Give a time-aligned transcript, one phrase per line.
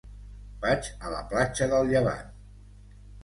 [0.63, 2.31] Vaig a la platja del Llevant.